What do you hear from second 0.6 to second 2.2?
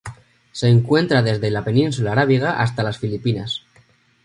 encuentra desde la Península